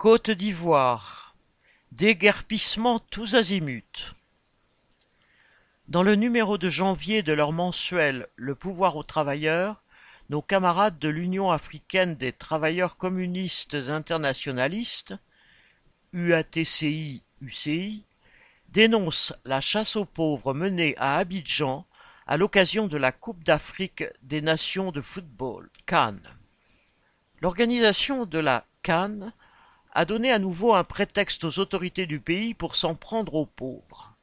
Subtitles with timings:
[0.00, 1.34] Côte d'Ivoire:
[1.92, 4.14] déguerpissement tous azimuts.
[5.88, 9.82] Dans le numéro de janvier de leur mensuel Le Pouvoir aux travailleurs,
[10.30, 15.16] nos camarades de l'Union africaine des travailleurs communistes internationalistes,
[16.14, 18.02] UATCI-UCI,
[18.70, 21.84] dénoncent la chasse aux pauvres menée à Abidjan
[22.26, 26.16] à l'occasion de la Coupe d'Afrique des nations de football, CAN.
[27.42, 29.30] L'organisation de la CAN
[29.92, 34.14] a donné à nouveau un prétexte aux autorités du pays pour s'en prendre aux pauvres.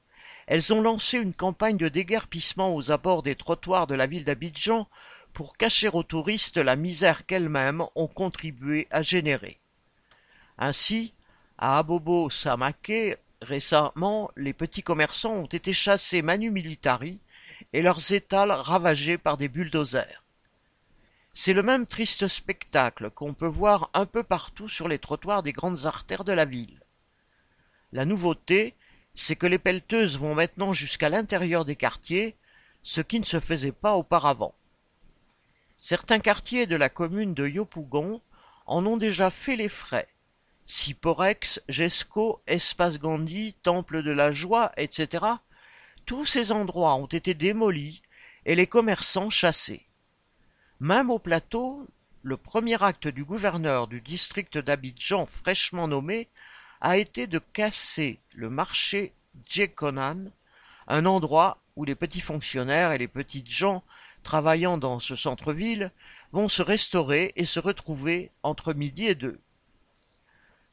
[0.47, 4.87] Elles ont lancé une campagne de déguerpissement aux abords des trottoirs de la ville d'Abidjan
[5.33, 9.59] pour cacher aux touristes la misère qu'elles-mêmes ont contribué à générer.
[10.57, 11.13] Ainsi,
[11.57, 17.19] à Abobo Samake, récemment, les petits commerçants ont été chassés manu militari
[17.73, 20.23] et leurs étals ravagés par des bulldozers.
[21.39, 25.53] C'est le même triste spectacle qu'on peut voir un peu partout sur les trottoirs des
[25.53, 26.81] grandes artères de la ville.
[27.91, 28.73] La nouveauté,
[29.13, 32.35] c'est que les pelleteuses vont maintenant jusqu'à l'intérieur des quartiers,
[32.81, 34.55] ce qui ne se faisait pas auparavant.
[35.79, 38.19] Certains quartiers de la commune de Yopougon
[38.65, 40.09] en ont déjà fait les frais.
[40.65, 45.23] Siporex, Gesco, Espace Gandhi, Temple de la Joie, etc.
[46.07, 48.01] Tous ces endroits ont été démolis
[48.47, 49.86] et les commerçants chassés.
[50.79, 51.87] Même au plateau,
[52.21, 56.27] le premier acte du gouverneur du district d'Abidjan fraîchement nommé
[56.81, 59.11] a été de casser le marché
[59.49, 60.31] Djekonan,
[60.87, 63.83] un endroit où les petits fonctionnaires et les petites gens
[64.21, 65.91] travaillant dans ce centre-ville
[66.31, 69.39] vont se restaurer et se retrouver entre midi et deux.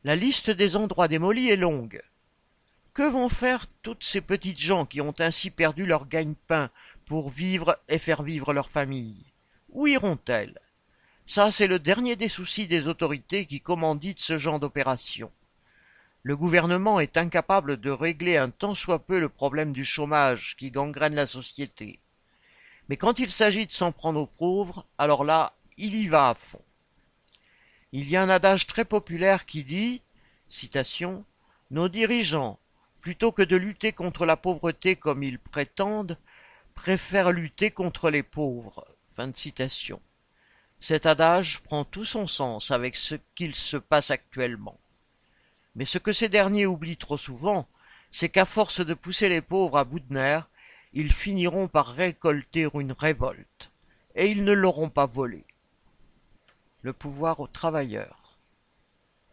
[0.02, 2.02] La liste des endroits démolis est longue.
[2.92, 6.68] Que vont faire toutes ces petites gens qui ont ainsi perdu leur gagne-pain
[7.06, 9.24] pour vivre et faire vivre leur famille?
[9.74, 10.58] Où iront-elles?
[11.26, 15.30] Ça, c'est le dernier des soucis des autorités qui commanditent ce genre d'opération.
[16.22, 20.70] Le gouvernement est incapable de régler un tant soit peu le problème du chômage qui
[20.70, 22.00] gangrène la société.
[22.88, 26.34] Mais quand il s'agit de s'en prendre aux pauvres, alors là, il y va à
[26.34, 26.62] fond.
[27.92, 30.02] Il y a un adage très populaire qui dit,
[30.48, 31.24] citation,
[31.70, 32.58] Nos dirigeants,
[33.00, 36.18] plutôt que de lutter contre la pauvreté comme ils prétendent,
[36.74, 38.93] préfèrent lutter contre les pauvres.
[39.14, 40.00] Fin de citation.
[40.80, 44.76] Cet adage prend tout son sens avec ce qu'il se passe actuellement.
[45.76, 47.68] Mais ce que ces derniers oublient trop souvent,
[48.10, 50.48] c'est qu'à force de pousser les pauvres à bout de nerfs,
[50.92, 53.70] ils finiront par récolter une révolte,
[54.16, 55.46] et ils ne l'auront pas volée.
[56.82, 58.23] Le pouvoir aux travailleurs.